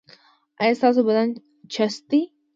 ایا 0.61 0.73
ستاسو 0.79 1.01
بدن 1.07 1.29
چست 1.73 2.01
دی؟ 2.09 2.21